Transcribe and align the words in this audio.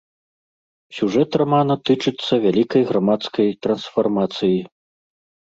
Сюжэт 0.99 1.31
рамана 1.41 1.75
тычыцца 1.89 2.33
вялікай 2.47 2.81
грамадскай 2.93 3.47
трансфармацыі. 3.67 4.59